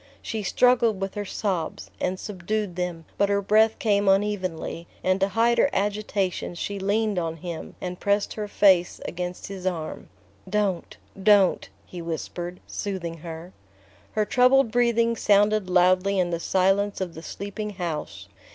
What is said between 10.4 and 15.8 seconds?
"Don't don't," he whispered, soothing her. Her troubled breathing sounded